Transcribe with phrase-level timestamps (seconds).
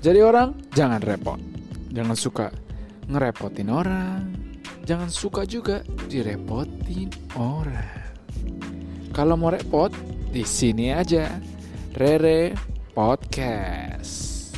[0.00, 1.36] Jadi orang jangan repot.
[1.92, 2.48] Jangan suka
[3.04, 4.32] ngerepotin orang.
[4.88, 8.16] Jangan suka juga direpotin orang.
[9.12, 9.92] Kalau mau repot,
[10.32, 11.28] di sini aja.
[11.92, 12.56] Rere
[12.96, 14.56] Podcast.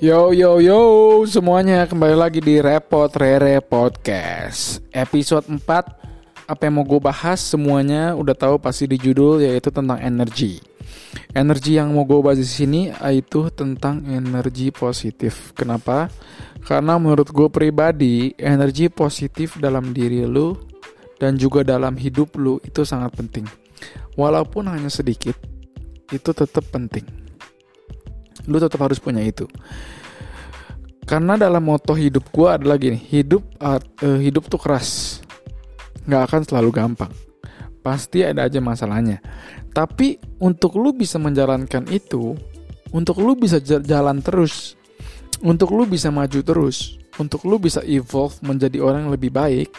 [0.00, 0.80] Yo yo yo
[1.28, 6.17] semuanya kembali lagi di Repot Rere Podcast Episode 4
[6.48, 10.64] Apa yang mau gue bahas semuanya udah tahu pasti di judul yaitu tentang energi
[11.36, 12.80] Energi yang mau gue bahas di sini
[13.12, 15.52] itu tentang energi positif.
[15.52, 16.08] Kenapa?
[16.64, 20.56] Karena menurut gue pribadi, energi positif dalam diri lu
[21.20, 23.46] dan juga dalam hidup lu itu sangat penting.
[24.18, 25.36] Walaupun hanya sedikit,
[26.10, 27.06] itu tetap penting.
[28.48, 29.46] Lu tetap harus punya itu.
[31.08, 35.20] Karena dalam moto hidup gue adalah gini, hidup uh, hidup tuh keras,
[36.08, 37.12] nggak akan selalu gampang
[37.88, 39.24] pasti ada aja masalahnya.
[39.72, 42.36] Tapi untuk lu bisa menjalankan itu,
[42.92, 44.76] untuk lu bisa jalan terus,
[45.40, 49.72] untuk lu bisa maju terus, untuk lu bisa evolve menjadi orang yang lebih baik,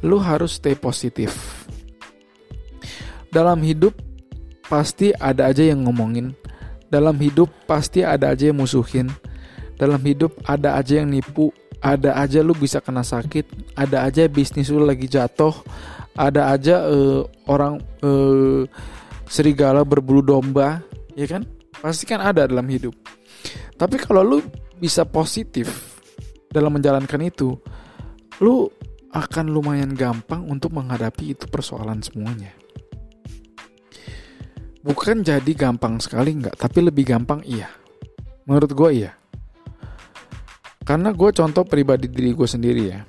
[0.00, 1.36] lu harus stay positif.
[3.28, 3.96] Dalam hidup
[4.68, 6.32] pasti ada aja yang ngomongin.
[6.92, 9.08] Dalam hidup pasti ada aja yang musuhin.
[9.80, 11.48] Dalam hidup ada aja yang nipu,
[11.82, 15.50] ada aja lu bisa kena sakit, ada aja bisnis lu lagi jatuh,
[16.14, 18.62] ada aja uh, orang uh,
[19.26, 20.78] serigala berbulu domba,
[21.18, 21.42] ya kan?
[21.82, 22.94] Pasti kan ada dalam hidup.
[23.74, 24.38] Tapi kalau lu
[24.78, 25.98] bisa positif
[26.54, 27.58] dalam menjalankan itu,
[28.38, 28.70] lu
[29.10, 32.54] akan lumayan gampang untuk menghadapi itu persoalan semuanya.
[34.86, 37.70] Bukan jadi gampang sekali nggak, tapi lebih gampang iya.
[38.46, 39.12] Menurut gue iya.
[40.92, 43.00] Karena gue contoh pribadi diri gue sendiri ya.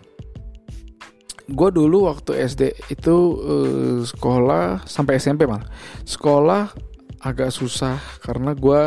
[1.51, 5.67] Gue dulu waktu SD itu uh, sekolah sampai SMP malah.
[6.07, 6.71] Sekolah
[7.19, 8.81] agak susah karena gue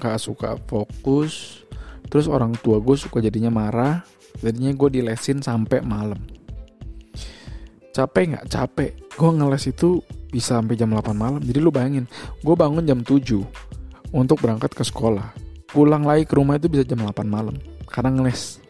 [0.00, 1.60] nggak uh, suka fokus.
[2.08, 4.00] Terus orang tua gue suka jadinya marah.
[4.40, 6.24] Jadinya gue dilesin sampai malam.
[7.92, 8.44] Capek nggak?
[8.48, 9.12] Capek.
[9.12, 10.00] Gue ngeles itu
[10.32, 11.44] bisa sampai jam 8 malam.
[11.44, 12.08] Jadi lu bayangin
[12.40, 13.44] gue bangun jam 7
[14.16, 17.56] untuk berangkat ke sekolah pulang lagi ke rumah itu bisa jam 8 malam.
[17.88, 18.60] Karena ngeles.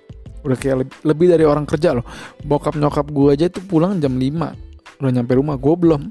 [0.47, 2.07] Udah kayak lebih, lebih dari orang kerja loh.
[2.47, 6.03] Bokap nyokap gue aja tuh pulang jam 5 udah nyampe rumah gue belum.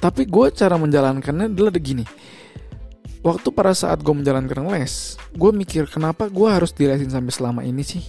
[0.00, 2.04] Tapi gue cara menjalankannya adalah begini
[3.26, 7.82] waktu pada saat gue menjalankan les gue mikir kenapa gue harus dilesin sampai selama ini
[7.82, 8.06] sih?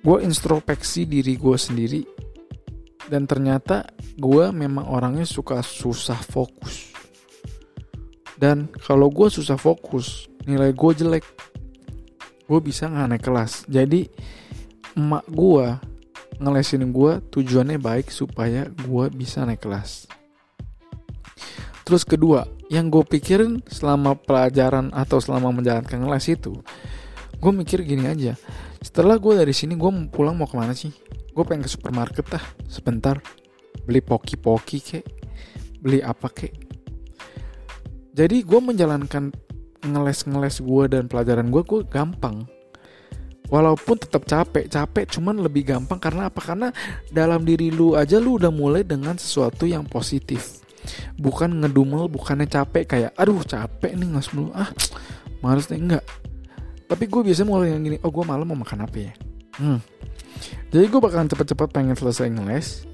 [0.00, 2.02] Gue introspeksi diri gue sendiri.
[3.08, 3.88] Dan ternyata
[4.20, 6.87] gue memang orangnya suka susah fokus
[8.38, 11.26] dan kalau gue susah fokus nilai gue jelek.
[12.48, 13.66] Gue bisa nggak naik kelas.
[13.66, 14.08] Jadi
[14.94, 15.66] emak gue
[16.38, 20.06] ngelesin gue tujuannya baik supaya gue bisa naik kelas.
[21.82, 26.62] Terus kedua yang gue pikirin selama pelajaran atau selama menjalankan kelas itu
[27.38, 28.38] gue mikir gini aja.
[28.78, 30.94] Setelah gue dari sini gue pulang mau ke mana sih?
[31.34, 33.18] Gue pengen ke supermarket ah sebentar.
[33.82, 35.06] Beli poki-poki kek.
[35.82, 36.67] Beli apa kek
[38.18, 39.30] jadi gue menjalankan
[39.86, 42.42] ngeles-ngeles gue dan pelajaran gue gue gampang.
[43.46, 46.42] Walaupun tetap capek capek cuman lebih gampang karena apa?
[46.42, 46.68] Karena
[47.14, 50.66] dalam diri lu aja lu udah mulai dengan sesuatu yang positif.
[51.14, 54.68] Bukan ngedumel bukannya capek kayak aduh capek nih nggak mulu ah
[55.38, 55.78] males nih.
[55.78, 56.04] Enggak.
[56.90, 59.14] Tapi gue biasa mulai yang gini oh gue malam mau makan apa ya?
[59.58, 59.82] Hmm.
[60.70, 62.86] jadi gue bakalan cepet-cepet pengen selesai ngeles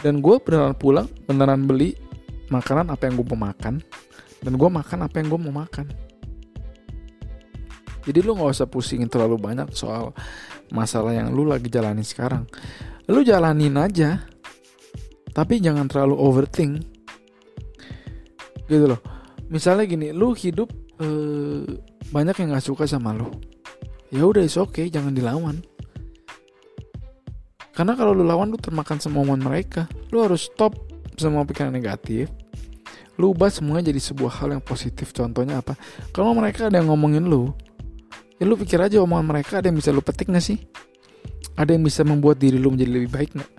[0.00, 1.92] dan gue beneran pulang beneran beli
[2.48, 3.84] makanan apa yang gue mau makan
[4.44, 5.86] dan gue makan apa yang gue mau makan
[8.08, 10.16] jadi lu nggak usah pusingin terlalu banyak soal
[10.72, 12.48] masalah yang lu lagi jalani sekarang.
[13.04, 14.24] Lu jalanin aja.
[15.36, 16.88] Tapi jangan terlalu overthink.
[18.64, 19.00] Gitu loh.
[19.52, 20.72] Misalnya gini, lu hidup
[21.04, 21.68] eh,
[22.08, 23.28] banyak yang nggak suka sama lu.
[24.08, 25.60] Ya udah is oke, okay, jangan dilawan.
[27.76, 29.82] Karena kalau lu lawan lu termakan semua omongan mereka.
[30.08, 30.72] Lu harus stop
[31.20, 32.32] semua pikiran negatif.
[33.18, 35.10] Lu ubah semuanya jadi sebuah hal yang positif.
[35.10, 35.74] Contohnya apa?
[36.14, 37.50] Kalau mereka ada yang ngomongin lu,
[38.38, 40.62] ya lu pikir aja omongan mereka ada yang bisa lu petik gak sih?
[41.58, 43.58] Ada yang bisa membuat diri lu menjadi lebih baik gak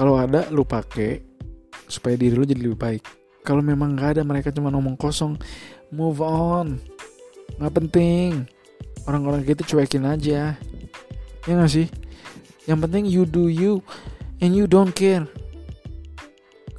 [0.00, 1.20] kalau ada lu pakai
[1.84, 3.04] supaya diri lu jadi lebih baik.
[3.44, 5.36] Kalau memang gak ada mereka cuma ngomong kosong.
[5.92, 6.80] Move on.
[7.60, 8.48] Nggak penting.
[9.04, 10.56] Orang-orang gitu cuekin aja.
[11.44, 11.92] Ya gak sih?
[12.64, 13.84] Yang penting you do you
[14.40, 15.28] and you don't care.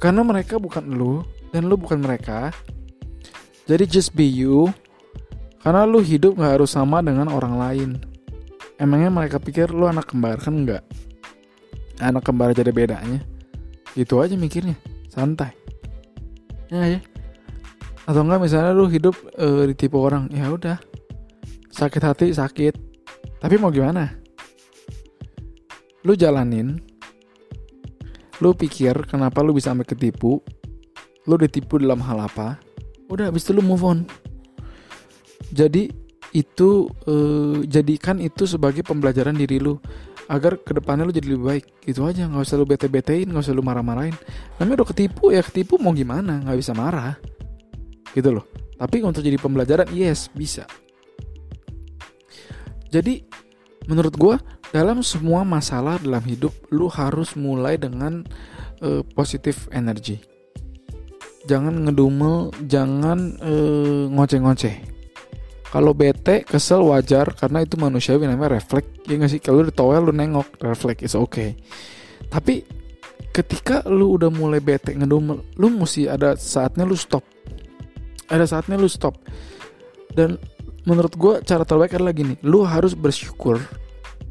[0.02, 1.22] Karena mereka bukan lu
[1.52, 2.50] dan lu bukan mereka
[3.70, 4.72] jadi just be you
[5.62, 7.90] karena lu hidup gak harus sama dengan orang lain.
[8.82, 10.82] Emangnya mereka pikir lu anak kembar kan enggak?
[12.02, 13.22] Anak kembar aja ada bedanya.
[13.94, 14.74] Itu aja mikirnya,
[15.06, 15.54] santai.
[16.72, 17.00] Ya ya.
[18.02, 20.74] atau enggak misalnya lu hidup uh, ditipu orang ya udah
[21.70, 22.74] sakit hati sakit
[23.38, 24.10] tapi mau gimana
[26.02, 26.82] lu jalanin
[28.42, 30.42] lu pikir kenapa lu bisa sampai ketipu
[31.26, 32.58] lu ditipu dalam hal apa
[33.12, 34.08] udah habis itu lu move on.
[35.52, 35.92] Jadi
[36.32, 39.76] itu uh, jadikan itu sebagai pembelajaran diri lu
[40.32, 41.64] agar ke depannya lu jadi lebih baik.
[41.84, 44.16] Gitu aja nggak usah lu bete-betein nggak usah lu marah-marahin.
[44.56, 46.40] Namanya udah ketipu ya ketipu mau gimana?
[46.40, 47.20] Nggak bisa marah.
[48.16, 48.48] Gitu loh.
[48.80, 50.64] Tapi untuk jadi pembelajaran yes bisa.
[52.88, 53.20] Jadi
[53.92, 54.36] menurut gue
[54.72, 58.24] dalam semua masalah dalam hidup lu harus mulai dengan
[58.80, 60.31] uh, positif energi
[61.46, 64.76] jangan ngedumel jangan uh, ngoceh-ngoceh.
[65.72, 69.08] Kalau bete kesel wajar karena itu manusiawi namanya refleks.
[69.08, 69.40] Ya nggak sih?
[69.40, 71.56] Kalau lu towel lu nengok refleks is okay.
[72.32, 72.64] tapi
[73.32, 77.24] ketika lu udah mulai bete ngedumel lu mesti ada saatnya lu stop.
[78.28, 79.16] Ada saatnya lu stop.
[80.12, 80.36] Dan
[80.84, 82.36] menurut gue cara terbaik adalah gini.
[82.44, 83.60] Lu harus bersyukur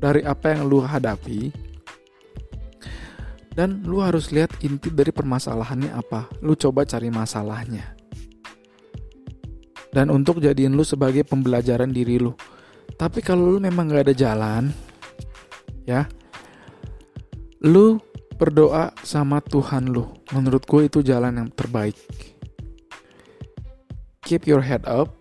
[0.02, 1.54] dari apa yang lu hadapi
[3.52, 8.02] dan lu harus lihat inti dari permasalahannya apa lu coba cari masalahnya
[9.92, 12.32] dan untuk jadiin lu sebagai pembelajaran diri lu.
[12.96, 14.64] Tapi kalau lu memang gak ada jalan,
[15.84, 16.08] ya,
[17.64, 18.00] lu
[18.40, 20.08] berdoa sama Tuhan lu.
[20.32, 21.96] Menurut gue itu jalan yang terbaik.
[24.24, 25.12] Keep your head up,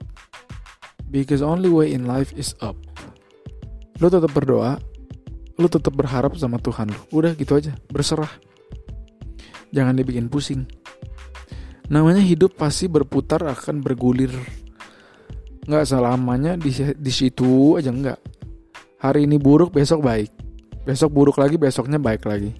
[1.10, 2.78] because only way in life is up.
[3.98, 4.78] Lu tetap berdoa,
[5.60, 7.00] lu tetap berharap sama Tuhan lu.
[7.12, 8.32] Udah gitu aja, berserah.
[9.70, 10.64] Jangan dibikin pusing.
[11.92, 14.32] Namanya hidup pasti berputar akan bergulir.
[15.68, 18.18] Nggak selamanya di di situ aja nggak.
[19.04, 20.32] Hari ini buruk besok baik.
[20.88, 22.56] Besok buruk lagi besoknya baik lagi.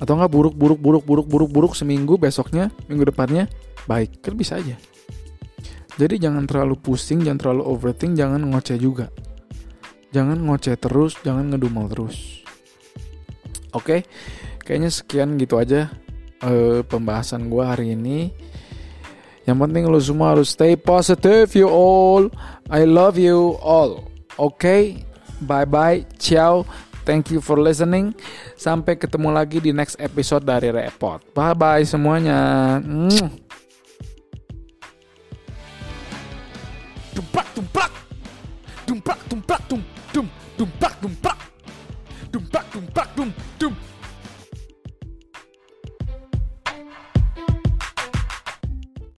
[0.00, 3.46] Atau nggak buruk buruk buruk buruk buruk buruk seminggu besoknya minggu depannya
[3.84, 4.24] baik.
[4.24, 4.74] Kan bisa aja.
[5.94, 9.06] Jadi jangan terlalu pusing jangan terlalu overthink jangan ngoceh juga
[10.14, 12.46] jangan ngoceh terus jangan ngedumel terus
[13.74, 14.06] oke
[14.62, 15.90] kayaknya sekian gitu aja
[16.46, 18.30] uh, pembahasan gue hari ini
[19.44, 22.32] yang penting lo semua harus stay positive you all.
[22.72, 24.08] I love you all.
[24.40, 24.82] Oke, okay?
[25.44, 26.64] bye bye, ciao.
[27.04, 28.16] Thank you for listening.
[28.56, 31.20] Sampai ketemu lagi di next episode dari Repot.
[31.36, 32.80] Bye bye semuanya.
[37.12, 37.92] Dumpak, dumpak,
[38.88, 39.60] dumpak, dumpak,
[40.14, 41.33] dum dum back dum back